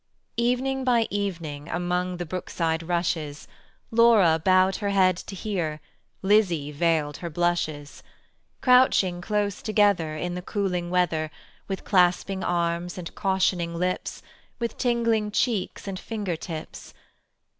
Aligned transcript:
Evening 0.37 0.83
by 0.83 1.07
evening 1.11 1.69
Among 1.69 2.17
the 2.17 2.25
brookside 2.25 2.81
rushes, 2.81 3.47
Laura 3.91 4.41
bowed 4.43 4.77
her 4.77 4.89
head 4.89 5.15
to 5.17 5.35
hear, 5.35 5.79
Lizzie 6.23 6.71
veiled 6.71 7.17
her 7.17 7.29
blushes: 7.29 8.01
Crouching 8.61 9.21
close 9.21 9.61
together 9.61 10.15
In 10.15 10.33
the 10.33 10.41
cooling 10.41 10.89
weather, 10.89 11.29
With 11.67 11.85
clasping 11.85 12.43
arms 12.43 12.97
and 12.97 13.13
cautioning 13.13 13.75
lips, 13.75 14.23
With 14.57 14.75
tingling 14.79 15.29
cheeks 15.33 15.87
and 15.87 15.99
finger 15.99 16.35
tips. 16.35 16.95